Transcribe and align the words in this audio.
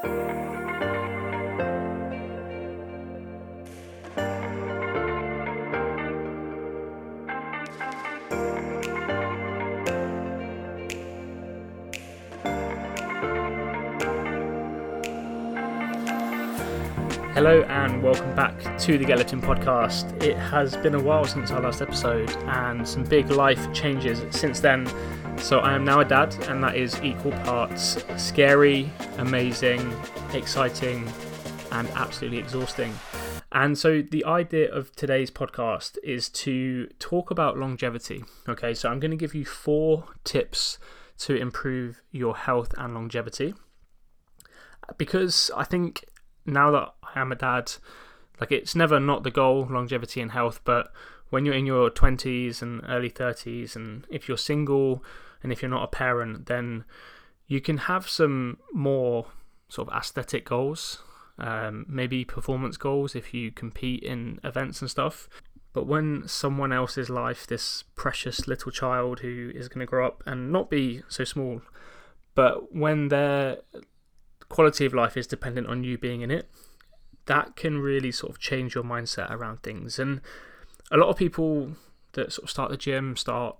Hello 0.00 0.12
and 17.68 18.00
welcome 18.00 18.34
back 18.36 18.78
to 18.78 18.98
the 18.98 19.04
Gelatin 19.04 19.40
Podcast. 19.40 20.22
It 20.22 20.36
has 20.36 20.76
been 20.76 20.94
a 20.94 21.00
while 21.00 21.24
since 21.24 21.50
our 21.50 21.60
last 21.60 21.82
episode 21.82 22.30
and 22.46 22.86
some 22.86 23.02
big 23.02 23.30
life 23.30 23.72
changes 23.72 24.22
since 24.30 24.60
then. 24.60 24.86
So 25.40 25.60
I 25.60 25.72
am 25.74 25.84
now 25.84 26.00
a 26.00 26.04
dad, 26.04 26.34
and 26.48 26.62
that 26.62 26.76
is 26.76 27.00
equal 27.02 27.32
parts 27.32 28.04
scary, 28.16 28.90
amazing, 29.16 29.94
exciting, 30.34 31.10
and 31.72 31.88
absolutely 31.90 32.38
exhausting. 32.38 32.92
And 33.52 33.78
so 33.78 34.02
the 34.02 34.24
idea 34.24 34.70
of 34.70 34.94
today's 34.94 35.30
podcast 35.30 35.96
is 36.02 36.28
to 36.30 36.88
talk 36.98 37.30
about 37.30 37.56
longevity. 37.56 38.24
Okay, 38.48 38.74
so 38.74 38.90
I'm 38.90 39.00
going 39.00 39.10
to 39.10 39.16
give 39.16 39.34
you 39.34 39.44
four 39.44 40.04
tips 40.24 40.78
to 41.18 41.34
improve 41.34 42.02
your 42.10 42.36
health 42.36 42.74
and 42.76 42.94
longevity 42.94 43.54
because 44.96 45.50
I 45.56 45.64
think 45.64 46.04
now 46.46 46.70
that 46.70 46.94
I 47.14 47.20
am 47.20 47.32
a 47.32 47.36
dad, 47.36 47.72
like 48.40 48.52
it's 48.52 48.74
never 48.74 49.00
not 49.00 49.22
the 49.24 49.30
goal, 49.30 49.66
longevity 49.70 50.20
and 50.20 50.32
health, 50.32 50.60
but 50.64 50.92
when 51.30 51.44
you're 51.44 51.54
in 51.54 51.66
your 51.66 51.90
20s 51.90 52.62
and 52.62 52.82
early 52.88 53.10
30s, 53.10 53.76
and 53.76 54.06
if 54.08 54.28
you're 54.28 54.38
single 54.38 55.04
and 55.42 55.52
if 55.52 55.62
you're 55.62 55.70
not 55.70 55.84
a 55.84 55.88
parent, 55.88 56.46
then 56.46 56.84
you 57.46 57.60
can 57.60 57.78
have 57.78 58.08
some 58.08 58.58
more 58.72 59.26
sort 59.68 59.88
of 59.88 59.94
aesthetic 59.94 60.44
goals, 60.46 61.02
um, 61.38 61.86
maybe 61.88 62.24
performance 62.24 62.76
goals 62.76 63.14
if 63.14 63.32
you 63.32 63.50
compete 63.50 64.02
in 64.02 64.40
events 64.44 64.80
and 64.80 64.90
stuff. 64.90 65.28
But 65.72 65.86
when 65.86 66.26
someone 66.26 66.72
else's 66.72 67.10
life, 67.10 67.46
this 67.46 67.84
precious 67.94 68.48
little 68.48 68.72
child 68.72 69.20
who 69.20 69.52
is 69.54 69.68
going 69.68 69.80
to 69.80 69.90
grow 69.90 70.06
up 70.06 70.22
and 70.26 70.50
not 70.50 70.70
be 70.70 71.02
so 71.08 71.24
small, 71.24 71.62
but 72.34 72.74
when 72.74 73.08
their 73.08 73.58
quality 74.48 74.86
of 74.86 74.94
life 74.94 75.16
is 75.16 75.26
dependent 75.26 75.66
on 75.66 75.84
you 75.84 75.98
being 75.98 76.22
in 76.22 76.30
it, 76.30 76.50
that 77.26 77.56
can 77.56 77.78
really 77.78 78.10
sort 78.10 78.32
of 78.32 78.38
change 78.38 78.74
your 78.74 78.84
mindset 78.84 79.30
around 79.30 79.62
things. 79.62 79.98
And 79.98 80.20
a 80.90 80.96
lot 80.96 81.08
of 81.08 81.16
people 81.16 81.72
that 82.12 82.32
sort 82.32 82.44
of 82.44 82.50
start 82.50 82.70
the 82.70 82.76
gym, 82.76 83.16
start 83.16 83.56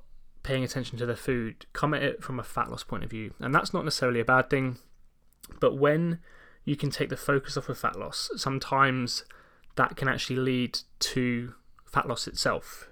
paying 0.48 0.64
attention 0.64 0.96
to 0.96 1.04
their 1.04 1.14
food, 1.14 1.66
come 1.74 1.92
at 1.92 2.02
it 2.02 2.24
from 2.24 2.40
a 2.40 2.42
fat 2.42 2.70
loss 2.70 2.82
point 2.82 3.04
of 3.04 3.10
view. 3.10 3.34
And 3.38 3.54
that's 3.54 3.74
not 3.74 3.84
necessarily 3.84 4.18
a 4.18 4.24
bad 4.24 4.48
thing. 4.48 4.78
But 5.60 5.76
when 5.76 6.20
you 6.64 6.74
can 6.74 6.88
take 6.88 7.10
the 7.10 7.18
focus 7.18 7.58
off 7.58 7.68
of 7.68 7.76
fat 7.76 7.98
loss, 7.98 8.30
sometimes 8.34 9.26
that 9.76 9.94
can 9.94 10.08
actually 10.08 10.36
lead 10.36 10.78
to 11.00 11.52
fat 11.84 12.08
loss 12.08 12.26
itself 12.26 12.88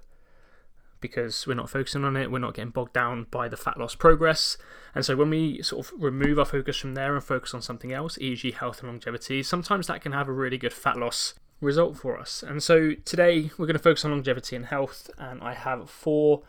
because 1.00 1.46
we're 1.46 1.54
not 1.54 1.70
focusing 1.70 2.04
on 2.04 2.14
it, 2.14 2.30
we're 2.30 2.38
not 2.38 2.52
getting 2.52 2.72
bogged 2.72 2.92
down 2.92 3.26
by 3.30 3.48
the 3.48 3.56
fat 3.56 3.78
loss 3.78 3.94
progress. 3.94 4.58
And 4.94 5.02
so 5.02 5.16
when 5.16 5.30
we 5.30 5.62
sort 5.62 5.86
of 5.86 5.94
remove 5.96 6.38
our 6.38 6.44
focus 6.44 6.76
from 6.76 6.94
there 6.94 7.14
and 7.14 7.24
focus 7.24 7.54
on 7.54 7.62
something 7.62 7.90
else, 7.90 8.18
e.g., 8.20 8.50
health 8.50 8.80
and 8.80 8.88
longevity, 8.88 9.42
sometimes 9.42 9.86
that 9.86 10.02
can 10.02 10.12
have 10.12 10.28
a 10.28 10.32
really 10.32 10.58
good 10.58 10.74
fat 10.74 10.98
loss 10.98 11.32
result 11.62 11.96
for 11.96 12.18
us. 12.18 12.42
And 12.42 12.62
so 12.62 12.92
today 13.06 13.50
we're 13.56 13.66
going 13.66 13.78
to 13.78 13.82
focus 13.82 14.04
on 14.04 14.10
longevity 14.10 14.56
and 14.56 14.66
health, 14.66 15.08
and 15.16 15.42
I 15.42 15.54
have 15.54 15.88
four 15.88 16.42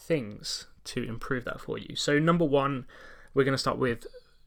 things 0.00 0.66
to 0.84 1.02
improve 1.02 1.44
that 1.44 1.60
for 1.60 1.78
you. 1.78 1.94
So, 1.96 2.18
number 2.18 2.44
one, 2.44 2.86
we're 3.34 3.44
going 3.44 3.54
to 3.54 3.58
start 3.58 3.78
with 3.78 4.06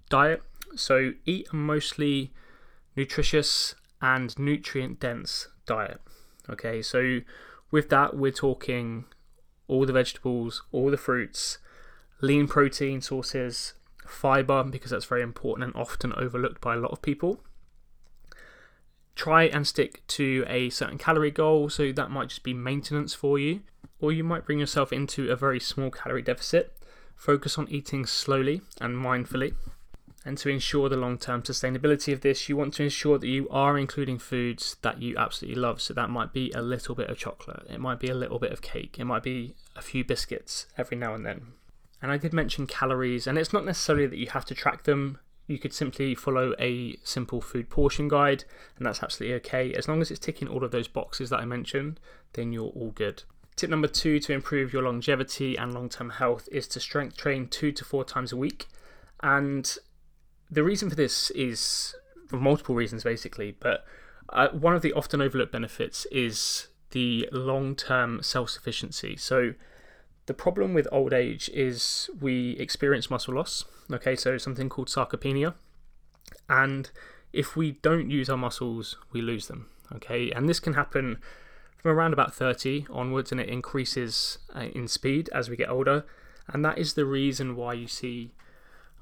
diet. 0.09 0.41
So, 0.75 1.13
eat 1.25 1.47
a 1.51 1.55
mostly 1.55 2.33
nutritious 2.95 3.75
and 4.01 4.37
nutrient 4.37 4.99
dense 4.99 5.47
diet. 5.65 6.01
Okay, 6.49 6.81
so 6.81 7.19
with 7.71 7.89
that, 7.89 8.15
we're 8.15 8.31
talking 8.31 9.05
all 9.67 9.85
the 9.85 9.93
vegetables, 9.93 10.63
all 10.71 10.91
the 10.91 10.97
fruits, 10.97 11.57
lean 12.21 12.47
protein 12.47 13.01
sources, 13.01 13.73
fiber, 14.05 14.63
because 14.63 14.91
that's 14.91 15.05
very 15.05 15.21
important 15.21 15.63
and 15.65 15.75
often 15.75 16.13
overlooked 16.13 16.61
by 16.61 16.73
a 16.73 16.77
lot 16.77 16.91
of 16.91 17.01
people. 17.01 17.41
Try 19.15 19.43
and 19.43 19.65
stick 19.65 20.05
to 20.07 20.43
a 20.47 20.69
certain 20.69 20.97
calorie 20.97 21.31
goal, 21.31 21.69
so 21.69 21.91
that 21.91 22.11
might 22.11 22.29
just 22.29 22.43
be 22.43 22.53
maintenance 22.53 23.13
for 23.13 23.39
you, 23.39 23.61
or 24.03 24.11
you 24.11 24.23
might 24.23 24.45
bring 24.45 24.59
yourself 24.59 24.91
into 24.91 25.31
a 25.31 25.35
very 25.35 25.61
small 25.61 25.89
calorie 25.89 26.21
deficit. 26.21 26.73
Focus 27.15 27.57
on 27.57 27.69
eating 27.69 28.05
slowly 28.05 28.59
and 28.81 28.97
mindfully. 28.97 29.53
And 30.25 30.37
to 30.39 30.49
ensure 30.49 30.89
the 30.89 30.97
long 30.97 31.17
term 31.17 31.41
sustainability 31.41 32.11
of 32.11 32.19
this, 32.19 32.49
you 32.49 32.57
want 32.57 32.73
to 32.73 32.83
ensure 32.83 33.17
that 33.17 33.27
you 33.27 33.47
are 33.47 33.77
including 33.77 34.19
foods 34.19 34.75
that 34.81 35.01
you 35.01 35.15
absolutely 35.15 35.59
love. 35.59 35.81
So 35.81 35.93
that 35.93 36.09
might 36.09 36.33
be 36.33 36.51
a 36.51 36.61
little 36.61 36.95
bit 36.95 37.09
of 37.09 37.17
chocolate, 37.17 37.65
it 37.69 37.79
might 37.79 38.01
be 38.01 38.09
a 38.09 38.13
little 38.13 38.39
bit 38.39 38.51
of 38.51 38.61
cake, 38.61 38.97
it 38.99 39.05
might 39.05 39.23
be 39.23 39.55
a 39.73 39.81
few 39.81 40.03
biscuits 40.03 40.67
every 40.77 40.97
now 40.97 41.13
and 41.13 41.25
then. 41.25 41.53
And 42.01 42.11
I 42.11 42.17
did 42.17 42.33
mention 42.33 42.67
calories, 42.67 43.25
and 43.25 43.37
it's 43.37 43.53
not 43.53 43.63
necessarily 43.63 44.07
that 44.07 44.17
you 44.17 44.27
have 44.31 44.45
to 44.45 44.55
track 44.55 44.83
them. 44.83 45.19
You 45.47 45.59
could 45.59 45.73
simply 45.73 46.13
follow 46.13 46.53
a 46.59 46.97
simple 47.05 47.39
food 47.39 47.69
portion 47.69 48.09
guide, 48.09 48.43
and 48.75 48.85
that's 48.85 49.01
absolutely 49.01 49.35
okay. 49.35 49.73
As 49.73 49.87
long 49.87 50.01
as 50.01 50.11
it's 50.11 50.19
ticking 50.19 50.49
all 50.49 50.65
of 50.65 50.71
those 50.71 50.89
boxes 50.89 51.29
that 51.29 51.39
I 51.39 51.45
mentioned, 51.45 52.01
then 52.33 52.51
you're 52.51 52.65
all 52.75 52.91
good. 52.91 53.23
Tip 53.55 53.69
number 53.69 53.87
two 53.87 54.19
to 54.19 54.33
improve 54.33 54.73
your 54.73 54.83
longevity 54.83 55.55
and 55.55 55.73
long 55.73 55.89
term 55.89 56.11
health 56.11 56.49
is 56.51 56.67
to 56.69 56.79
strength 56.79 57.17
train 57.17 57.47
two 57.47 57.71
to 57.71 57.85
four 57.85 58.03
times 58.03 58.31
a 58.31 58.37
week. 58.37 58.67
And 59.21 59.77
the 60.49 60.63
reason 60.63 60.89
for 60.89 60.95
this 60.95 61.29
is 61.31 61.95
for 62.27 62.37
multiple 62.37 62.75
reasons, 62.75 63.03
basically, 63.03 63.55
but 63.59 63.85
uh, 64.29 64.49
one 64.49 64.75
of 64.75 64.81
the 64.81 64.93
often 64.93 65.21
overlooked 65.21 65.51
benefits 65.51 66.05
is 66.11 66.67
the 66.91 67.29
long 67.31 67.75
term 67.75 68.23
self 68.23 68.49
sufficiency. 68.49 69.15
So, 69.17 69.53
the 70.25 70.33
problem 70.33 70.73
with 70.73 70.87
old 70.91 71.13
age 71.13 71.49
is 71.53 72.09
we 72.19 72.51
experience 72.51 73.09
muscle 73.09 73.35
loss, 73.35 73.65
okay, 73.91 74.15
so 74.15 74.37
something 74.37 74.69
called 74.69 74.87
sarcopenia. 74.87 75.53
And 76.49 76.89
if 77.33 77.55
we 77.55 77.73
don't 77.81 78.09
use 78.09 78.29
our 78.29 78.37
muscles, 78.37 78.97
we 79.11 79.21
lose 79.21 79.47
them, 79.47 79.67
okay, 79.93 80.31
and 80.31 80.47
this 80.47 80.59
can 80.59 80.73
happen 80.73 81.19
from 81.83 81.91
around 81.91 82.13
about 82.13 82.33
30 82.33 82.87
onwards 82.89 83.31
and 83.31 83.41
it 83.41 83.49
increases 83.49 84.39
uh, 84.55 84.67
in 84.73 84.87
speed 84.87 85.29
as 85.33 85.49
we 85.49 85.57
get 85.57 85.69
older. 85.69 86.05
And 86.47 86.63
that 86.63 86.77
is 86.77 86.93
the 86.93 87.05
reason 87.05 87.57
why 87.57 87.73
you 87.73 87.87
see 87.87 88.31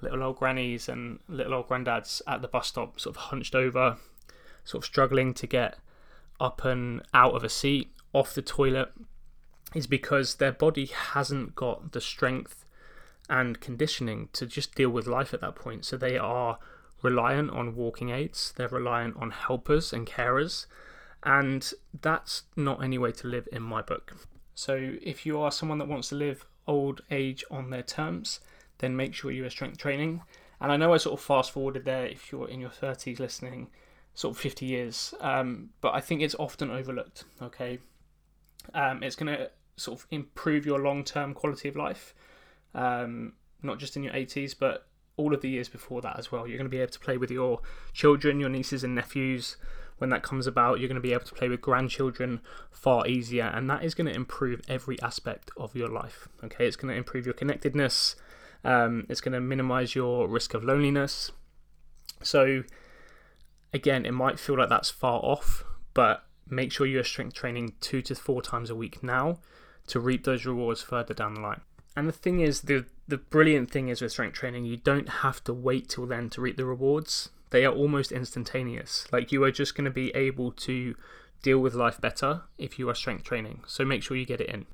little 0.02 0.24
old 0.24 0.38
grannies 0.38 0.90
and 0.90 1.20
little 1.28 1.54
old 1.54 1.70
granddads 1.70 2.24
at 2.28 2.42
the 2.42 2.48
bus 2.48 2.68
stop, 2.68 3.00
sort 3.00 3.16
of 3.16 3.22
hunched 3.24 3.54
over, 3.54 3.98
sort 4.64 4.84
of 4.84 4.88
struggling 4.88 5.34
to 5.36 5.46
get 5.46 5.78
up 6.40 6.66
and 6.66 7.04
out 7.14 7.36
of 7.36 7.44
a 7.44 7.50
seat, 7.50 7.94
off 8.14 8.34
the 8.34 8.42
toilet, 8.42 8.92
is 9.76 9.86
because 9.86 10.36
their 10.36 10.52
body 10.52 10.88
hasn't 10.88 11.54
got 11.54 11.92
the 11.92 12.02
strength 12.02 12.66
and 13.30 13.62
conditioning 13.62 14.28
to 14.34 14.48
just 14.48 14.74
deal 14.74 14.90
with 14.90 15.06
life 15.06 15.36
at 15.36 15.42
that 15.42 15.54
point. 15.54 15.86
So 15.86 15.98
they 15.98 16.18
are 16.18 16.58
reliant 17.04 17.52
on 17.52 17.76
walking 17.76 18.10
aids, 18.10 18.54
they're 18.56 18.68
reliant 18.68 19.18
on 19.18 19.30
helpers 19.30 19.94
and 19.94 20.08
carers, 20.08 20.66
and 21.24 21.72
that's 22.02 22.44
not 22.56 22.84
any 22.84 22.98
way 22.98 23.12
to 23.12 23.28
live 23.28 23.48
in 23.52 23.62
my 23.62 23.82
book. 23.82 24.28
So 24.56 24.96
if 25.02 25.26
you 25.26 25.40
are 25.40 25.52
someone 25.52 25.78
that 25.78 25.88
wants 25.88 26.10
to 26.10 26.16
live 26.16 26.46
old 26.68 27.02
age 27.10 27.44
on 27.50 27.70
their 27.70 27.84
terms, 27.84 28.40
then 28.80 28.96
make 28.96 29.14
sure 29.14 29.32
you 29.32 29.46
are 29.46 29.50
strength 29.50 29.78
training. 29.78 30.22
And 30.60 30.72
I 30.72 30.78
know 30.78 30.94
I 30.94 30.98
sort 30.98 31.20
of 31.20 31.26
fast 31.26 31.52
forwarded 31.52 31.86
there 31.86 32.06
if 32.06 32.32
you're 32.32 32.48
in 32.48 32.60
your 32.60 32.70
30s 32.70 33.20
listening, 33.20 33.70
sort 34.14 34.36
of 34.36 34.42
50 34.42 34.66
years, 34.66 35.14
um, 35.20 35.70
but 35.82 35.94
I 35.94 36.02
think 36.02 36.22
it's 36.22 36.36
often 36.36 36.70
overlooked. 36.70 37.24
Okay, 37.42 37.80
um, 38.74 39.02
it's 39.02 39.16
going 39.16 39.36
to 39.36 39.50
sort 39.78 40.00
of 40.00 40.08
improve 40.12 40.66
your 40.66 40.80
long 40.80 41.04
term 41.04 41.34
quality 41.34 41.68
of 41.70 41.76
life, 41.76 42.14
um, 42.76 43.34
not 43.64 43.80
just 43.80 43.98
in 43.98 44.04
your 44.04 44.14
80s, 44.14 44.54
but 44.58 44.88
all 45.18 45.34
of 45.34 45.42
the 45.42 45.50
years 45.50 45.70
before 45.70 46.02
that 46.02 46.18
as 46.18 46.32
well. 46.32 46.48
You're 46.48 46.58
going 46.58 46.70
to 46.70 46.76
be 46.76 46.82
able 46.82 46.92
to 46.92 47.00
play 47.00 47.18
with 47.18 47.32
your 47.32 47.62
children, 47.94 48.40
your 48.40 48.50
nieces 48.50 48.84
and 48.84 48.96
nephews. 48.96 49.58
When 50.02 50.10
that 50.10 50.24
comes 50.24 50.48
about, 50.48 50.80
you're 50.80 50.88
going 50.88 50.96
to 50.96 51.00
be 51.00 51.14
able 51.14 51.26
to 51.26 51.36
play 51.36 51.48
with 51.48 51.62
grandchildren 51.62 52.42
far 52.72 53.06
easier, 53.06 53.44
and 53.44 53.70
that 53.70 53.84
is 53.84 53.94
going 53.94 54.08
to 54.08 54.16
improve 54.16 54.60
every 54.68 55.00
aspect 55.00 55.52
of 55.58 55.76
your 55.76 55.90
life. 55.90 56.28
Okay, 56.44 56.66
it's 56.66 56.76
going 56.76 56.92
to 56.92 56.98
improve 56.98 57.24
your 57.24 57.36
connectedness, 57.36 58.16
um, 58.64 59.06
it's 59.10 59.22
going 59.22 59.34
to 59.34 59.40
minimize 59.40 59.94
your 59.94 60.28
risk 60.28 60.56
of 60.56 60.64
loneliness. 60.64 61.32
So, 62.24 62.64
again, 63.72 64.08
it 64.08 64.14
might 64.14 64.40
feel 64.40 64.58
like 64.58 64.70
that's 64.70 64.90
far 64.90 65.20
off, 65.20 65.64
but 65.94 66.24
make 66.50 66.72
sure 66.72 66.88
you're 66.88 67.04
strength 67.04 67.36
training 67.36 67.74
two 67.80 68.02
to 68.02 68.16
four 68.16 68.42
times 68.42 68.72
a 68.72 68.76
week 68.76 69.04
now 69.04 69.38
to 69.86 70.00
reap 70.00 70.24
those 70.24 70.48
rewards 70.48 70.82
further 70.82 71.14
down 71.14 71.36
the 71.36 71.42
line. 71.42 71.62
And 71.96 72.08
the 72.08 72.12
thing 72.12 72.40
is, 72.40 72.62
the 72.62 72.88
the 73.08 73.18
brilliant 73.18 73.70
thing 73.70 73.90
is 73.90 74.02
with 74.02 74.14
strength 74.14 74.34
training, 74.34 74.66
you 74.66 74.78
don't 74.78 75.10
have 75.10 75.44
to 75.44 75.54
wait 75.54 75.90
till 75.90 76.08
then 76.08 76.32
to 76.32 76.42
reap 76.42 76.58
the 76.58 76.66
rewards. 76.66 77.30
They 77.52 77.66
are 77.66 77.74
almost 77.74 78.12
instantaneous. 78.12 79.08
Like 79.12 79.32
you 79.32 79.44
are 79.44 79.52
just 79.52 79.76
going 79.76 79.86
to 79.86 79.92
be 79.92 80.10
able 80.16 80.52
to 80.54 80.96
deal 81.44 81.60
with 81.60 81.74
life 81.74 82.00
better 82.02 82.42
if 82.58 82.80
you 82.80 82.90
are 82.90 82.96
strength 82.96 83.24
training. 83.24 83.64
So 83.68 83.86
make 83.86 84.04
sure 84.04 84.18
you 84.18 84.26
get 84.26 84.42
it 84.42 84.50
in. 84.50 84.66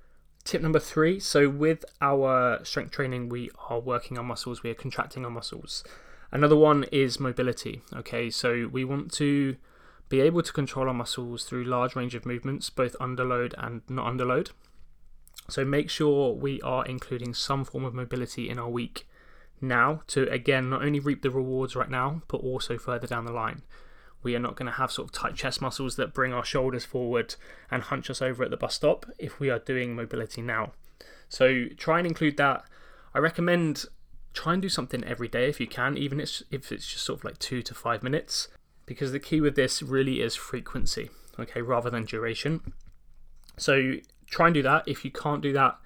Tip 0.43 0.61
number 0.61 0.79
three 0.79 1.19
so, 1.19 1.49
with 1.49 1.83
our 1.99 2.63
strength 2.63 2.91
training, 2.91 3.27
we 3.27 3.49
are 3.69 3.81
working 3.81 4.17
our 4.17 4.23
muscles, 4.23 4.63
we 4.63 4.69
are 4.69 4.75
contracting 4.75 5.25
our 5.25 5.31
muscles. 5.31 5.83
Another 6.31 6.55
one 6.55 6.85
is 6.85 7.19
mobility. 7.19 7.81
Okay, 7.93 8.29
so 8.29 8.69
we 8.71 8.85
want 8.85 9.11
to 9.13 9.57
be 10.07 10.21
able 10.21 10.41
to 10.41 10.53
control 10.53 10.87
our 10.87 10.93
muscles 10.93 11.43
through 11.43 11.65
large 11.65 11.97
range 11.97 12.15
of 12.15 12.25
movements, 12.25 12.69
both 12.69 12.95
under 12.99 13.25
load 13.25 13.55
and 13.57 13.81
not 13.89 14.07
under 14.07 14.23
load. 14.23 14.51
So 15.49 15.65
make 15.65 15.89
sure 15.89 16.33
we 16.33 16.61
are 16.61 16.85
including 16.85 17.33
some 17.33 17.65
form 17.65 17.83
of 17.83 17.93
mobility 17.93 18.49
in 18.49 18.57
our 18.57 18.69
week 18.69 19.07
now 19.59 20.01
to 20.07 20.29
again 20.31 20.69
not 20.69 20.83
only 20.83 20.99
reap 20.99 21.21
the 21.21 21.31
rewards 21.31 21.75
right 21.75 21.89
now, 21.89 22.21
but 22.27 22.37
also 22.37 22.77
further 22.77 23.07
down 23.07 23.25
the 23.25 23.31
line. 23.31 23.61
We 24.23 24.35
are 24.35 24.39
not 24.39 24.55
going 24.55 24.65
to 24.65 24.77
have 24.77 24.91
sort 24.91 25.07
of 25.07 25.11
tight 25.13 25.35
chest 25.35 25.61
muscles 25.61 25.95
that 25.95 26.13
bring 26.13 26.33
our 26.33 26.43
shoulders 26.43 26.85
forward 26.85 27.35
and 27.69 27.83
hunch 27.83 28.09
us 28.09 28.21
over 28.21 28.43
at 28.43 28.49
the 28.49 28.57
bus 28.57 28.75
stop 28.75 29.05
if 29.17 29.39
we 29.39 29.49
are 29.49 29.59
doing 29.59 29.95
mobility 29.95 30.41
now. 30.41 30.73
So 31.29 31.65
try 31.77 31.99
and 31.99 32.07
include 32.07 32.37
that. 32.37 32.63
I 33.13 33.19
recommend 33.19 33.85
try 34.33 34.53
and 34.53 34.61
do 34.61 34.69
something 34.69 35.03
every 35.03 35.27
day 35.27 35.49
if 35.49 35.59
you 35.59 35.67
can, 35.67 35.97
even 35.97 36.19
if 36.19 36.43
it's 36.51 36.87
just 36.87 37.05
sort 37.05 37.19
of 37.19 37.25
like 37.25 37.39
two 37.39 37.61
to 37.63 37.73
five 37.73 38.03
minutes, 38.03 38.49
because 38.85 39.11
the 39.11 39.19
key 39.19 39.41
with 39.41 39.55
this 39.55 39.81
really 39.81 40.21
is 40.21 40.35
frequency, 40.35 41.09
okay, 41.39 41.61
rather 41.61 41.89
than 41.89 42.05
duration. 42.05 42.73
So 43.57 43.93
try 44.27 44.47
and 44.47 44.53
do 44.53 44.61
that. 44.63 44.87
If 44.87 45.03
you 45.03 45.11
can't 45.11 45.41
do 45.41 45.53
that, 45.53 45.77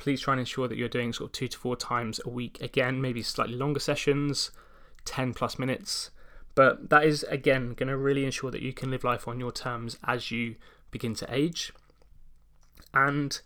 please 0.00 0.22
try 0.22 0.32
and 0.32 0.40
ensure 0.40 0.66
that 0.66 0.76
you're 0.76 0.88
doing 0.88 1.12
sort 1.12 1.28
of 1.28 1.32
two 1.32 1.46
to 1.46 1.58
four 1.58 1.76
times 1.76 2.20
a 2.24 2.28
week. 2.28 2.60
Again, 2.60 3.00
maybe 3.00 3.22
slightly 3.22 3.54
longer 3.54 3.78
sessions, 3.78 4.50
10 5.04 5.34
plus 5.34 5.58
minutes. 5.58 6.10
But 6.54 6.90
that 6.90 7.04
is, 7.04 7.22
again, 7.24 7.74
going 7.74 7.88
to 7.88 7.96
really 7.96 8.24
ensure 8.24 8.50
that 8.50 8.62
you 8.62 8.72
can 8.72 8.90
live 8.90 9.04
life 9.04 9.28
on 9.28 9.38
your 9.38 9.52
terms 9.52 9.98
as 10.04 10.30
you 10.30 10.56
begin 10.90 11.14
to 11.16 11.32
age. 11.32 11.72
And 12.92 13.40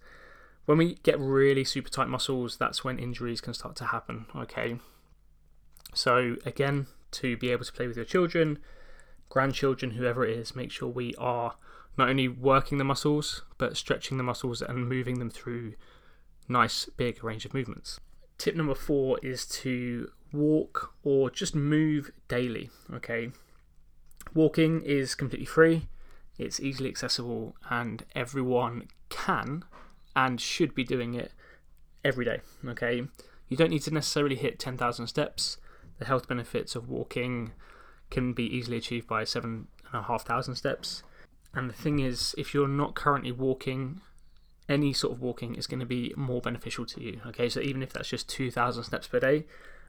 when 0.65 0.79
we 0.79 0.95
get 1.03 1.19
really 1.19 1.65
super 1.65 1.91
tight 1.91 2.09
muscles, 2.09 2.57
that's 2.57 2.83
when 2.83 2.99
injuries 2.99 3.41
can 3.41 3.53
start 3.53 3.77
to 3.77 3.87
happen. 3.87 4.27
Okay. 4.35 4.79
So, 5.93 6.37
again, 6.47 6.87
to 7.13 7.37
be 7.37 7.51
able 7.51 7.65
to 7.65 7.73
play 7.73 7.87
with 7.87 7.97
your 7.97 8.07
children, 8.07 8.59
grandchildren, 9.29 9.93
whoever 9.93 10.25
it 10.25 10.39
is, 10.39 10.57
make 10.57 10.71
sure 10.71 10.89
we 10.89 11.15
are 11.17 11.57
not 11.99 12.09
only 12.09 12.29
working 12.29 12.79
the 12.79 12.85
muscles, 12.85 13.43
but 13.59 13.77
stretching 13.77 14.17
the 14.17 14.25
muscles 14.25 14.63
and 14.63 14.89
moving 14.89 15.19
them 15.19 15.31
through 15.31 15.75
nice 16.49 16.87
big 16.97 17.23
range 17.23 17.45
of 17.45 17.55
movements. 17.55 18.01
Tip 18.39 18.57
number 18.57 18.75
four 18.75 19.19
is 19.23 19.47
to 19.47 20.11
walk 20.33 20.93
or 21.03 21.31
just 21.31 21.55
move 21.55 22.11
daily. 22.29 22.71
Okay, 22.93 23.31
walking 24.35 24.83
is 24.83 25.15
completely 25.15 25.47
free, 25.47 25.87
it's 26.39 26.61
easily 26.61 26.89
accessible, 26.89 27.55
and 27.71 28.05
everyone 28.15 28.89
can 29.09 29.65
and 30.17 30.41
should 30.41 30.75
be 30.75 30.85
doing 30.85 31.15
it 31.15 31.33
every 32.05 32.25
day. 32.25 32.41
Okay, 32.67 33.05
you 33.49 33.57
don't 33.57 33.71
need 33.71 33.83
to 33.83 33.95
necessarily 33.95 34.37
hit 34.37 34.59
10,000 34.59 35.07
steps. 35.07 35.59
The 35.99 36.05
health 36.05 36.29
benefits 36.29 36.75
of 36.75 36.89
walking 36.89 37.53
can 38.11 38.33
be 38.33 38.45
easily 38.45 38.77
achieved 38.77 39.07
by 39.07 39.25
seven 39.25 39.69
and 39.93 40.01
a 40.01 40.03
half 40.05 40.25
thousand 40.25 40.57
steps. 40.57 41.03
And 41.55 41.71
the 41.71 41.75
thing 41.75 42.01
is, 42.01 42.35
if 42.37 42.53
you're 42.53 42.69
not 42.69 42.95
currently 42.95 43.33
walking, 43.33 44.01
any 44.69 44.93
sort 44.93 45.13
of 45.13 45.21
walking 45.21 45.55
is 45.55 45.67
going 45.67 45.81
to 45.81 45.87
be 45.87 46.13
more 46.17 46.41
beneficial 46.41 46.87
to 46.87 47.01
you. 47.03 47.21
Okay, 47.27 47.49
so 47.49 47.61
even 47.61 47.83
if 47.83 47.93
that's 47.93 48.09
just 48.09 48.29
2,000 48.29 48.85
steps 48.85 49.09
per 49.09 49.21
day, 49.21 49.45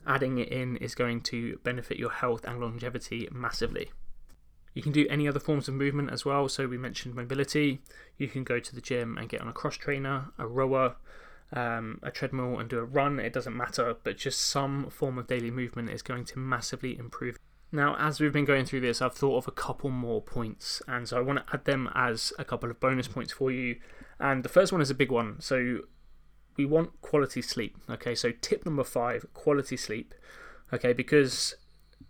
adding 0.06 0.38
it 0.38 0.50
in 0.50 0.77
is 0.77 0.95
going 0.95 1.22
to 1.22 1.60
benefit 1.63 1.98
your 1.98 2.12
health 2.12 2.44
and 2.45 2.60
longevity 2.60 3.27
massively. 3.31 3.92
You 4.74 4.81
can 4.81 4.92
do 4.92 5.07
any 5.10 5.27
other 5.27 5.39
forms 5.39 5.69
of 5.69 5.74
movement 5.74 6.12
as 6.12 6.25
well. 6.25 6.50
So 6.50 6.68
we 6.68 6.77
mentioned 6.77 7.16
mobility. 7.16 7.81
You 8.18 8.27
can 8.27 8.44
go 8.44 8.60
to 8.60 8.75
the 8.75 8.81
gym 8.81 9.18
and 9.18 9.30
get 9.30 9.42
on 9.42 9.48
a 9.48 9.54
cross 9.54 9.77
trainer, 9.77 10.33
a 10.38 10.45
rower, 10.45 10.98
um, 11.54 12.00
a 12.04 12.12
treadmill, 12.12 12.60
and 12.60 12.69
do 12.69 12.80
a 12.80 12.83
run. 12.83 13.19
It 13.19 13.31
doesn't 13.31 13.56
matter, 13.56 13.95
but 14.04 14.18
just 14.18 14.42
some 14.42 14.89
form 14.89 15.18
of 15.18 15.27
daily 15.27 15.50
movement 15.50 15.92
is 15.92 16.01
going 16.01 16.25
to 16.25 16.39
massively 16.39 16.98
improve 17.00 17.38
now, 17.75 17.95
as 18.00 18.19
we've 18.19 18.31
been 18.31 18.45
going 18.45 18.66
through 18.66 18.81
this, 18.81 19.01
I've 19.01 19.13
thought 19.13 19.38
of 19.38 19.48
a 19.48 19.51
couple 19.51 19.89
more 19.89 20.22
points, 20.22 20.81
and 20.88 21.07
so 21.07 21.18
I 21.18 21.22
want 21.22 21.39
to 21.39 21.54
add 21.54 21.66
them 21.66 21.89
as 21.94 22.31
a 22.39 22.45
couple 22.45 22.72
of 22.72 22.80
bonus 22.80 23.07
points 23.07 23.33
for 23.33 23.51
you. 23.51 23.75
And 24.20 24.44
the 24.44 24.50
first 24.50 24.72
one 24.72 24.82
is 24.82 24.90
a 24.90 24.96
big 24.96 25.12
one. 25.12 25.42
So, 25.42 25.82
we 26.58 26.66
want 26.66 27.02
quality 27.02 27.42
sleep. 27.42 27.78
Okay, 27.90 28.16
so 28.16 28.32
tip 28.42 28.66
number 28.66 28.84
five 28.84 29.26
quality 29.34 29.78
sleep. 29.78 30.14
Okay, 30.74 30.94
because 30.94 31.56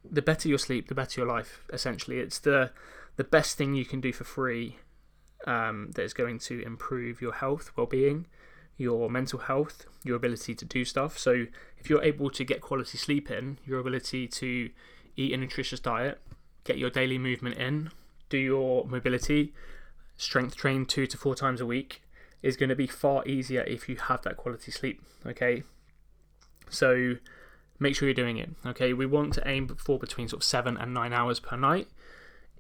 the 0.10 0.22
better 0.22 0.48
your 0.48 0.58
sleep, 0.58 0.88
the 0.88 0.96
better 0.96 1.22
your 1.22 1.28
life, 1.28 1.66
essentially. 1.74 2.20
It's 2.20 2.40
the, 2.40 2.72
the 3.16 3.24
best 3.24 3.58
thing 3.58 3.74
you 3.74 3.86
can 3.86 4.02
do 4.02 4.14
for 4.14 4.24
free 4.24 4.78
um, 5.48 5.92
that 5.96 6.04
is 6.04 6.14
going 6.14 6.40
to 6.40 6.62
improve 6.64 7.22
your 7.22 7.34
health, 7.34 7.72
well 7.76 7.88
being, 7.88 8.28
your 8.78 9.10
mental 9.10 9.40
health, 9.40 9.86
your 10.04 10.16
ability 10.16 10.56
to 10.56 10.66
do 10.66 10.86
stuff. 10.86 11.18
So, 11.18 11.46
if 11.78 11.90
you're 11.90 12.04
able 12.04 12.30
to 12.32 12.44
get 12.44 12.62
quality 12.62 12.98
sleep 12.98 13.32
in, 13.32 13.60
your 13.66 13.80
ability 13.80 14.28
to 14.28 14.70
eat 15.16 15.34
a 15.34 15.38
nutritious 15.38 15.80
diet, 15.80 16.20
get 16.64 16.78
your 16.78 16.90
daily 16.90 17.18
movement 17.18 17.58
in, 17.58 17.90
do 18.30 18.38
your 18.38 18.86
mobility, 18.86 19.54
strength 20.18 20.56
train 20.56 20.86
two 20.86 21.08
to 21.08 21.18
four 21.18 21.36
times 21.36 21.62
a 21.62 21.66
week 21.66 22.02
is 22.42 22.58
going 22.58 22.70
to 22.70 22.76
be 22.76 22.88
far 22.88 23.26
easier 23.26 23.62
if 23.62 23.90
you 23.90 23.96
have 23.96 24.22
that 24.24 24.38
quality 24.38 24.72
sleep. 24.72 25.02
Okay, 25.26 25.64
so 26.70 27.16
make 27.80 27.96
sure 27.96 28.08
you're 28.08 28.14
doing 28.14 28.38
it. 28.38 28.50
Okay, 28.66 28.94
we 28.94 29.06
want 29.06 29.34
to 29.34 29.48
aim 29.48 29.68
for 29.68 29.98
between 29.98 30.28
sort 30.28 30.42
of 30.42 30.46
seven 30.46 30.78
and 30.78 30.94
nine 30.94 31.14
hours 31.14 31.40
per 31.40 31.58
night. 31.58 31.88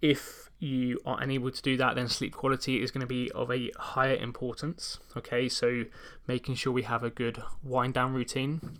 If 0.01 0.49
you 0.59 0.99
are 1.05 1.21
unable 1.21 1.51
to 1.51 1.61
do 1.61 1.77
that, 1.77 1.95
then 1.95 2.07
sleep 2.07 2.33
quality 2.33 2.81
is 2.81 2.91
going 2.91 3.01
to 3.01 3.07
be 3.07 3.31
of 3.31 3.51
a 3.51 3.71
higher 3.77 4.15
importance. 4.15 4.99
Okay, 5.15 5.47
so 5.47 5.85
making 6.27 6.55
sure 6.55 6.73
we 6.73 6.83
have 6.83 7.03
a 7.03 7.09
good 7.09 7.41
wind 7.63 7.93
down 7.93 8.13
routine, 8.13 8.79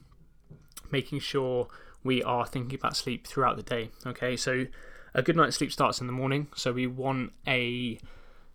making 0.91 1.19
sure 1.19 1.67
we 2.03 2.23
are 2.23 2.45
thinking 2.45 2.77
about 2.79 2.95
sleep 2.95 3.27
throughout 3.27 3.57
the 3.57 3.63
day. 3.63 3.89
Okay, 4.05 4.35
so 4.35 4.65
a 5.13 5.21
good 5.21 5.35
night's 5.35 5.57
sleep 5.57 5.71
starts 5.71 6.01
in 6.01 6.07
the 6.07 6.13
morning, 6.13 6.47
so 6.55 6.71
we 6.71 6.87
want 6.87 7.31
a 7.47 7.99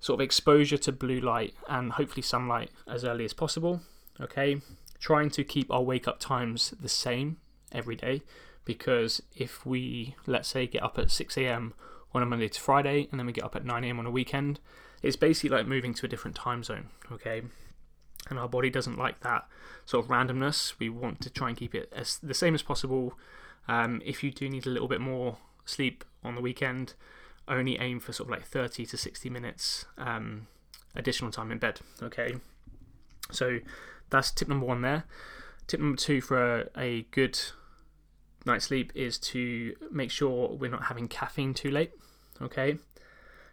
sort 0.00 0.20
of 0.20 0.24
exposure 0.24 0.78
to 0.78 0.92
blue 0.92 1.20
light 1.20 1.54
and 1.68 1.92
hopefully 1.92 2.22
sunlight 2.22 2.70
as 2.88 3.04
early 3.04 3.24
as 3.24 3.32
possible. 3.32 3.80
Okay, 4.20 4.60
trying 4.98 5.30
to 5.30 5.44
keep 5.44 5.70
our 5.70 5.82
wake 5.82 6.08
up 6.08 6.18
times 6.18 6.74
the 6.80 6.88
same 6.88 7.38
every 7.72 7.96
day 7.96 8.22
because 8.64 9.22
if 9.36 9.64
we, 9.64 10.14
let's 10.26 10.48
say, 10.48 10.66
get 10.66 10.82
up 10.82 10.98
at 10.98 11.10
6 11.10 11.36
a.m. 11.38 11.74
on 12.14 12.22
a 12.22 12.26
Monday 12.26 12.48
to 12.48 12.60
Friday 12.60 13.08
and 13.10 13.18
then 13.18 13.26
we 13.26 13.32
get 13.32 13.44
up 13.44 13.56
at 13.56 13.64
9 13.64 13.84
a.m. 13.84 13.98
on 13.98 14.06
a 14.06 14.10
weekend, 14.10 14.60
it's 15.02 15.16
basically 15.16 15.56
like 15.56 15.66
moving 15.66 15.94
to 15.94 16.06
a 16.06 16.08
different 16.08 16.36
time 16.36 16.62
zone. 16.62 16.88
Okay, 17.10 17.42
and 18.28 18.38
our 18.38 18.48
body 18.48 18.70
doesn't 18.70 18.98
like 18.98 19.20
that 19.20 19.46
sort 19.86 20.04
of 20.04 20.10
randomness. 20.10 20.74
We 20.78 20.88
want 20.88 21.20
to 21.22 21.30
try 21.30 21.48
and 21.48 21.56
keep 21.56 21.74
it 21.74 21.92
as 21.94 22.18
the 22.22 22.34
same 22.34 22.54
as 22.54 22.62
possible. 22.62 23.14
Um, 23.68 24.02
if 24.04 24.22
you 24.22 24.30
do 24.30 24.48
need 24.48 24.66
a 24.66 24.70
little 24.70 24.88
bit 24.88 25.00
more 25.00 25.38
sleep 25.64 26.04
on 26.22 26.34
the 26.34 26.40
weekend, 26.40 26.94
only 27.50 27.78
aim 27.78 28.00
for 28.00 28.12
sort 28.12 28.28
of 28.28 28.30
like 28.30 28.46
30 28.46 28.86
to 28.86 28.96
60 28.96 29.28
minutes 29.28 29.84
um, 29.98 30.46
additional 30.94 31.30
time 31.30 31.50
in 31.50 31.58
bed. 31.58 31.80
Okay, 32.02 32.36
so 33.30 33.58
that's 34.08 34.30
tip 34.30 34.48
number 34.48 34.66
one 34.66 34.82
there. 34.82 35.04
Tip 35.66 35.80
number 35.80 35.96
two 35.96 36.20
for 36.20 36.60
a, 36.60 36.66
a 36.76 37.02
good 37.10 37.38
night's 38.46 38.66
sleep 38.66 38.92
is 38.94 39.18
to 39.18 39.74
make 39.90 40.10
sure 40.10 40.48
we're 40.48 40.70
not 40.70 40.84
having 40.84 41.08
caffeine 41.08 41.54
too 41.54 41.70
late. 41.70 41.92
Okay. 42.40 42.78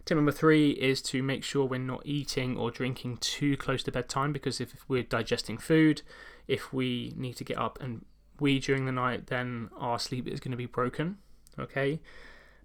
Tip 0.06 0.16
number 0.16 0.32
three 0.32 0.72
is 0.72 1.02
to 1.02 1.22
make 1.22 1.44
sure 1.44 1.66
we're 1.66 1.80
not 1.80 2.02
eating 2.06 2.58
or 2.58 2.72
drinking 2.72 3.18
too 3.18 3.58
close 3.58 3.84
to 3.84 3.92
bedtime 3.92 4.32
because 4.32 4.62
if 4.62 4.74
we're 4.88 5.04
digesting 5.04 5.58
food, 5.58 6.02
if 6.48 6.72
we 6.72 7.12
need 7.18 7.36
to 7.36 7.44
get 7.44 7.58
up 7.58 7.78
and 7.82 8.06
wee 8.40 8.60
during 8.60 8.86
the 8.86 8.92
night, 8.92 9.28
then 9.28 9.70
our 9.78 10.00
sleep 10.00 10.28
is 10.28 10.40
going 10.40 10.52
to 10.52 10.58
be 10.58 10.66
broken. 10.66 11.18
Okay, 11.60 12.00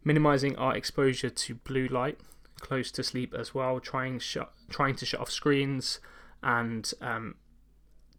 minimizing 0.05 0.57
our 0.57 0.77
exposure 0.77 1.31
to 1.31 1.55
blue 1.55 1.87
light 1.87 2.19
close 2.61 2.91
to 2.93 3.03
sleep 3.03 3.35
as 3.35 3.55
well. 3.55 3.81
Trying 3.81 4.21
trying 4.71 4.95
to 4.97 5.07
shut 5.07 5.21
off 5.21 5.31
screens 5.31 6.01
and 6.43 6.93
um, 7.01 7.37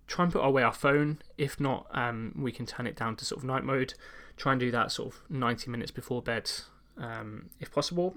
try 0.08 0.24
and 0.26 0.34
put 0.34 0.44
away 0.44 0.64
our 0.64 0.74
phone. 0.74 1.22
If 1.38 1.60
not, 1.60 1.88
um, 1.92 2.34
we 2.38 2.52
can 2.52 2.66
turn 2.66 2.88
it 2.88 2.96
down 2.96 3.16
to 3.18 3.26
sort 3.26 3.40
of 3.40 3.46
night 3.46 3.64
mode. 3.64 3.94
Try 4.36 4.54
and 4.54 4.60
do 4.60 4.72
that 4.72 4.92
sort 4.92 5.14
of 5.14 5.22
90 5.30 5.70
minutes 5.70 5.92
before 5.92 6.22
bed, 6.22 6.50
um, 6.98 7.50
if 7.60 7.72
possible 7.72 8.16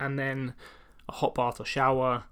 and 0.00 0.18
then 0.18 0.54
a 1.08 1.12
hot 1.12 1.34
bath 1.34 1.60
or 1.60 1.64
shower 1.64 2.24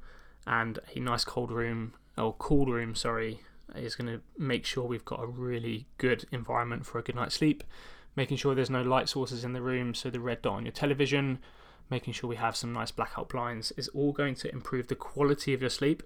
and 0.47 0.81
a 0.97 0.99
nice 0.99 1.25
cold 1.25 1.53
room 1.53 1.93
or 2.17 2.33
cool 2.39 2.67
room, 2.67 2.95
sorry, 2.95 3.41
is 3.77 3.95
going 3.95 4.11
to 4.11 4.21
make 4.37 4.65
sure 4.65 4.85
we've 4.85 5.05
got 5.05 5.23
a 5.23 5.27
really 5.27 5.87
good 5.99 6.25
environment 6.33 6.87
for 6.87 6.99
a 6.99 7.03
good 7.03 7.15
night's 7.15 7.37
sleep. 7.37 7.63
Making 8.19 8.37
sure 8.37 8.53
there's 8.53 8.69
no 8.69 8.83
light 8.83 9.09
sources 9.09 9.45
in 9.45 9.53
the 9.53 9.63
room, 9.63 9.95
so 9.95 10.11
the 10.11 10.19
red 10.19 10.43
dot 10.43 10.55
on 10.55 10.65
your 10.65 10.73
television, 10.73 11.39
making 11.89 12.15
sure 12.15 12.29
we 12.29 12.35
have 12.35 12.57
some 12.57 12.73
nice 12.73 12.91
blackout 12.91 13.29
blinds 13.29 13.73
is 13.77 13.87
all 13.91 14.11
going 14.11 14.35
to 14.35 14.51
improve 14.51 14.89
the 14.89 14.97
quality 14.97 15.55
of 15.55 15.61
your 15.61 15.71
sleep. 15.71 16.03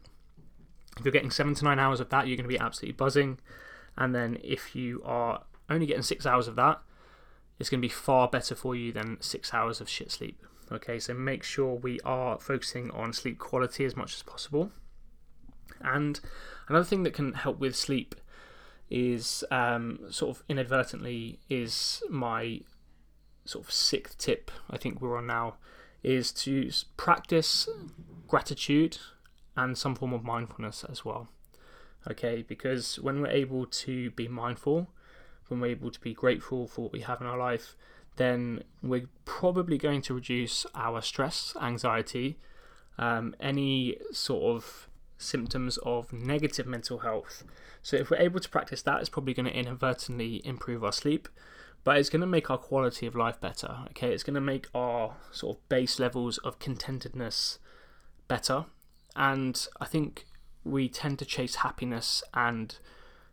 If 0.99 1.07
you're 1.07 1.13
getting 1.13 1.31
seven 1.31 1.55
to 1.55 1.65
nine 1.65 1.79
hours 1.79 2.01
of 2.01 2.11
that, 2.11 2.29
you're 2.29 2.37
going 2.37 2.45
to 2.45 2.55
be 2.55 2.59
absolutely 2.59 2.97
buzzing. 2.97 3.39
And 3.97 4.15
then 4.15 4.37
if 4.45 4.77
you 4.77 5.01
are 5.07 5.45
only 5.71 5.87
getting 5.87 6.03
six 6.03 6.27
hours 6.27 6.49
of 6.49 6.57
that, 6.57 6.83
it's 7.59 7.71
going 7.71 7.81
to 7.81 7.89
be 7.89 7.91
far 7.91 8.29
better 8.29 8.55
for 8.55 8.77
you 8.77 8.93
than 8.93 9.17
six 9.23 9.55
hours 9.55 9.81
of 9.81 9.89
shit 9.89 10.13
sleep. 10.13 10.39
Okay, 10.71 10.99
so 10.99 11.15
make 11.15 11.43
sure 11.43 11.77
we 11.77 11.99
are 12.05 12.39
focusing 12.39 12.91
on 12.91 13.15
sleep 13.15 13.39
quality 13.39 13.87
as 13.87 13.97
much 13.97 14.13
as 14.13 14.23
possible. 14.23 14.71
And 15.81 16.21
another 16.69 16.85
thing 16.85 17.05
that 17.05 17.15
can 17.15 17.33
help 17.33 17.59
with 17.59 17.75
sleep 17.75 18.17
is 18.93 19.43
um, 19.51 19.99
sort 20.11 20.37
of 20.37 20.45
inadvertently 20.51 21.39
is 21.49 22.03
my 22.11 22.61
sort 23.47 23.65
of 23.65 23.73
sixth 23.73 24.19
tip. 24.19 24.51
I 24.71 24.77
think 24.77 25.01
we're 25.01 25.17
on 25.17 25.27
now 25.27 25.55
is 26.03 26.31
to 26.33 26.71
practice 26.99 27.69
gratitude 28.29 28.99
and 29.57 29.79
some 29.79 29.95
form 29.95 30.13
of 30.13 30.25
mindfulness 30.25 30.85
as 30.85 31.07
well. 31.07 31.29
Okay, 32.11 32.45
because 32.47 32.99
when 32.99 33.23
we're 33.23 33.29
able 33.29 33.65
to 33.65 34.11
be 34.11 34.29
mindful, 34.29 34.91
when 35.49 35.61
we're 35.61 35.69
able 35.69 35.91
to 35.91 36.01
be 36.01 36.13
grateful 36.13 36.67
for 36.67 36.83
what 36.83 36.93
we 36.93 37.01
have 37.01 37.23
in 37.23 37.27
our 37.27 37.39
life, 37.39 37.77
then 38.17 38.63
we're 38.83 39.09
probably 39.25 39.79
going 39.79 40.03
to 40.03 40.13
reduce 40.13 40.67
our 40.75 41.01
stress, 41.01 41.55
anxiety, 41.63 42.39
um, 42.99 43.35
any 43.41 43.97
sort 44.13 44.55
of 44.55 44.89
symptoms 45.23 45.79
of 45.79 46.13
negative 46.13 46.67
mental 46.67 46.99
health. 46.99 47.45
So, 47.83 47.97
if 47.97 48.11
we're 48.11 48.19
able 48.19 48.41
to 48.41 48.49
practice 48.49 48.83
that, 48.83 49.01
it's 49.01 49.09
probably 49.09 49.35
going 49.35 49.47
to 49.47 49.57
inadvertently 49.57 50.41
improve 50.45 50.85
our 50.85 50.93
sleep, 50.93 51.29
but 51.85 51.97
it's 51.97 52.11
going 52.11 52.21
to 52.21 52.27
make 52.27 52.51
our 52.51 52.59
quality 52.59 53.07
of 53.07 53.15
life 53.15 53.41
better. 53.41 53.79
Okay, 53.91 54.13
it's 54.13 54.23
going 54.23 54.35
to 54.35 54.41
make 54.41 54.69
our 54.75 55.17
sort 55.31 55.57
of 55.57 55.69
base 55.69 55.99
levels 55.99 56.39
of 56.39 56.59
contentedness 56.59 57.59
better. 58.29 58.67
And 59.17 59.67
I 59.81 59.85
think 59.85 60.27
we 60.65 60.89
tend 60.89 61.19
to 61.19 61.25
chase 61.25 61.57
happiness 61.57 62.23
and 62.35 62.77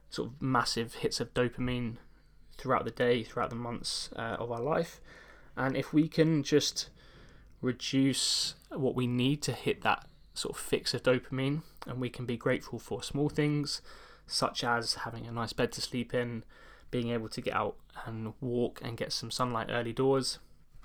sort 0.09 0.29
of 0.29 0.41
massive 0.41 0.95
hits 0.95 1.19
of 1.19 1.33
dopamine 1.33 1.97
throughout 2.57 2.85
the 2.85 2.91
day, 2.91 3.23
throughout 3.23 3.49
the 3.49 3.55
months 3.55 4.09
uh, 4.15 4.37
of 4.39 4.51
our 4.51 4.61
life. 4.61 4.99
And 5.55 5.77
if 5.77 5.93
we 5.93 6.07
can 6.07 6.43
just 6.43 6.89
reduce 7.61 8.55
what 8.69 8.95
we 8.95 9.07
need 9.07 9.41
to 9.43 9.51
hit 9.51 9.81
that 9.81 10.05
sort 10.39 10.55
of 10.55 10.61
fix 10.61 10.93
of 10.93 11.03
dopamine, 11.03 11.61
and 11.85 11.99
we 11.99 12.09
can 12.09 12.25
be 12.25 12.37
grateful 12.37 12.79
for 12.79 13.03
small 13.03 13.29
things 13.29 13.81
such 14.29 14.63
as 14.63 14.93
having 14.93 15.25
a 15.25 15.31
nice 15.31 15.53
bed 15.53 15.71
to 15.73 15.81
sleep 15.81 16.13
in, 16.13 16.43
being 16.91 17.09
able 17.09 17.29
to 17.29 17.41
get 17.41 17.53
out 17.53 17.75
and 18.05 18.33
walk 18.39 18.79
and 18.83 18.97
get 18.97 19.11
some 19.11 19.31
sunlight 19.31 19.67
early 19.69 19.93
doors, 19.93 20.39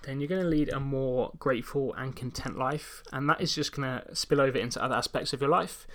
then 0.04 0.20
you're 0.20 0.28
going 0.28 0.42
to 0.42 0.48
lead 0.48 0.68
a 0.70 0.80
more 0.80 1.32
grateful 1.38 1.94
and 1.94 2.16
content 2.16 2.58
life. 2.58 3.02
And 3.12 3.28
that 3.28 3.40
is 3.40 3.54
just 3.54 3.72
going 3.72 3.88
to 3.88 4.14
spill 4.14 4.40
over 4.40 4.58
into 4.58 4.82
other 4.82 4.94
aspects 4.94 5.32
of 5.32 5.40
your 5.40 5.50
life. 5.50 5.86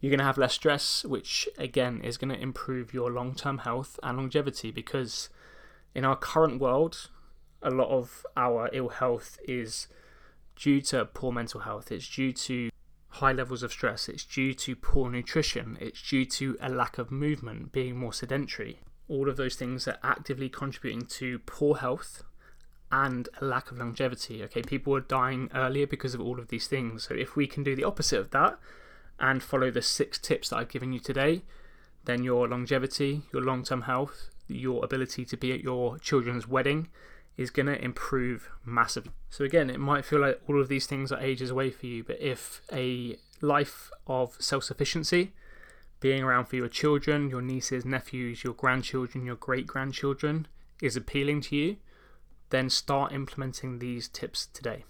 You're 0.00 0.10
going 0.10 0.18
to 0.18 0.24
have 0.24 0.38
less 0.38 0.54
stress, 0.54 1.04
which 1.04 1.48
again 1.58 2.00
is 2.02 2.16
going 2.16 2.34
to 2.34 2.40
improve 2.40 2.92
your 2.92 3.10
long 3.10 3.34
term 3.34 3.58
health 3.58 3.98
and 4.02 4.18
longevity 4.18 4.70
because 4.70 5.30
in 5.94 6.04
our 6.04 6.16
current 6.16 6.60
world, 6.60 7.08
a 7.62 7.70
lot 7.70 7.88
of 7.88 8.26
our 8.36 8.68
ill 8.72 8.90
health 8.90 9.38
is 9.48 9.88
due 10.54 10.80
to 10.80 11.04
poor 11.04 11.32
mental 11.32 11.60
health, 11.60 11.90
it's 11.90 12.08
due 12.08 12.32
to 12.32 12.70
high 13.16 13.32
levels 13.32 13.62
of 13.62 13.72
stress, 13.72 14.08
it's 14.08 14.24
due 14.24 14.54
to 14.54 14.76
poor 14.76 15.10
nutrition, 15.10 15.76
it's 15.80 16.02
due 16.02 16.24
to 16.24 16.56
a 16.60 16.68
lack 16.68 16.98
of 16.98 17.10
movement, 17.10 17.72
being 17.72 17.96
more 17.96 18.12
sedentary. 18.12 18.80
All 19.08 19.28
of 19.28 19.36
those 19.36 19.54
things 19.54 19.86
are 19.86 19.98
actively 20.02 20.48
contributing 20.48 21.06
to 21.06 21.38
poor 21.40 21.76
health 21.76 22.22
and 22.90 23.28
a 23.40 23.44
lack 23.44 23.70
of 23.70 23.78
longevity. 23.78 24.42
Okay, 24.44 24.62
people 24.62 24.94
are 24.94 25.00
dying 25.00 25.50
earlier 25.54 25.86
because 25.86 26.14
of 26.14 26.20
all 26.20 26.38
of 26.38 26.48
these 26.48 26.66
things. 26.66 27.04
So 27.04 27.14
if 27.14 27.36
we 27.36 27.46
can 27.46 27.62
do 27.62 27.74
the 27.76 27.84
opposite 27.84 28.20
of 28.20 28.30
that, 28.30 28.58
and 29.18 29.42
follow 29.42 29.70
the 29.70 29.82
six 29.82 30.18
tips 30.18 30.50
that 30.50 30.56
I've 30.56 30.68
given 30.68 30.92
you 30.92 31.00
today, 31.00 31.42
then 32.04 32.22
your 32.22 32.48
longevity, 32.48 33.22
your 33.32 33.42
long 33.42 33.64
term 33.64 33.82
health, 33.82 34.30
your 34.48 34.84
ability 34.84 35.24
to 35.24 35.36
be 35.36 35.52
at 35.52 35.60
your 35.62 35.98
children's 35.98 36.46
wedding 36.46 36.88
is 37.36 37.50
going 37.50 37.66
to 37.66 37.82
improve 37.84 38.50
massively. 38.64 39.12
So, 39.30 39.44
again, 39.44 39.70
it 39.70 39.78
might 39.78 40.04
feel 40.04 40.20
like 40.20 40.40
all 40.48 40.60
of 40.60 40.68
these 40.68 40.86
things 40.86 41.12
are 41.12 41.20
ages 41.20 41.50
away 41.50 41.70
for 41.70 41.86
you, 41.86 42.02
but 42.02 42.20
if 42.20 42.62
a 42.72 43.18
life 43.40 43.90
of 44.06 44.36
self 44.40 44.64
sufficiency, 44.64 45.32
being 46.00 46.22
around 46.22 46.46
for 46.46 46.56
your 46.56 46.68
children, 46.68 47.30
your 47.30 47.42
nieces, 47.42 47.84
nephews, 47.84 48.44
your 48.44 48.54
grandchildren, 48.54 49.24
your 49.24 49.36
great 49.36 49.66
grandchildren 49.66 50.46
is 50.82 50.96
appealing 50.96 51.40
to 51.42 51.56
you, 51.56 51.76
then 52.50 52.70
start 52.70 53.12
implementing 53.12 53.78
these 53.78 54.08
tips 54.08 54.46
today. 54.46 54.84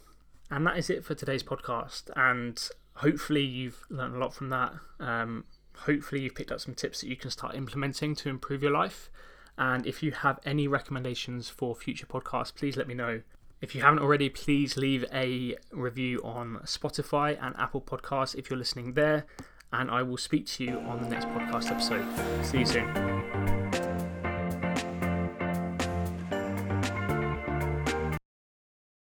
And 0.51 0.67
that 0.67 0.77
is 0.77 0.91
it 0.91 1.05
for 1.05 1.15
today's 1.15 1.43
podcast. 1.43 2.11
And 2.17 2.69
hopefully 2.95 3.43
you've 3.43 3.85
learned 3.89 4.17
a 4.17 4.19
lot 4.19 4.35
from 4.35 4.51
that. 4.51 4.73
Um, 5.01 5.45
hopefully 5.75 6.23
you've 6.23 6.35
picked 6.35 6.53
up 6.53 6.61
some 6.61 6.75
tips 6.75 7.01
that 7.01 7.09
you 7.09 7.17
can 7.17 7.31
start 7.31 7.55
implementing 7.55 8.15
to 8.17 8.29
improve 8.29 8.63
your 8.63 8.73
life. 8.73 9.11
And 9.59 9.87
if 9.87 10.03
you 10.03 10.13
have 10.13 10.39
any 10.45 10.69
recommendations 10.69 11.49
for 11.49 11.75
future 11.75 12.07
podcasts, 12.07 12.55
please 12.55 12.77
let 12.77 12.87
me 12.87 12.95
know. 12.95 13.23
If 13.61 13.75
you 13.75 13.81
haven't 13.81 14.01
already, 14.01 14.29
please 14.29 14.77
leave 14.77 15.05
a 15.13 15.57
review 15.73 16.21
on 16.23 16.61
Spotify 16.65 17.39
and 17.41 17.57
Apple 17.57 17.81
Podcasts 17.81 18.35
if 18.35 18.51
you're 18.51 18.59
listening 18.59 18.93
there. 18.93 19.25
And 19.73 19.91
I 19.91 20.03
will 20.03 20.19
speak 20.19 20.47
to 20.47 20.65
you 20.65 20.79
on 20.79 21.03
the 21.03 21.09
next 21.09 21.27
podcast 21.29 21.71
episode. 21.71 22.07
See 22.45 22.59
you 22.59 22.67
soon. 22.67 23.56